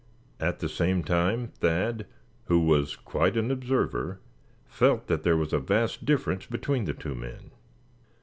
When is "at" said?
0.39-0.61